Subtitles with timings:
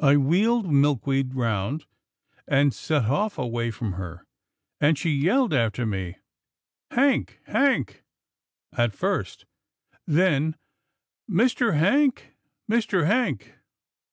[0.00, 1.86] I wheeled Milkweed round,
[2.48, 4.26] and set off away from her,
[4.80, 6.16] and she yelled after me,'
[6.90, 8.02] Hank, Hank,'—
[8.76, 9.46] at first,
[10.08, 10.56] then,'
[11.30, 11.76] Mr.
[11.78, 12.34] Hank,
[12.68, 13.06] Mr.
[13.06, 13.58] Hank.'